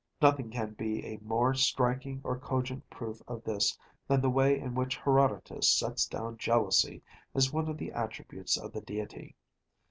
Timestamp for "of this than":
3.27-4.19